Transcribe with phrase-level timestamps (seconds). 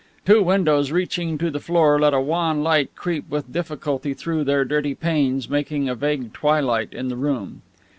[0.25, 4.65] Two windows reaching to the floor let a wan light creep with difficulty through their
[4.65, 7.61] dirty panes, making a vague twilight in the room.